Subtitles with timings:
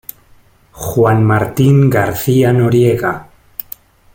[0.71, 3.29] Juan Martín García Noriega.